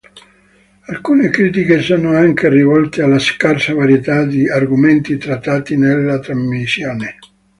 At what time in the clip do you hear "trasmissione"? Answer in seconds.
6.17-7.19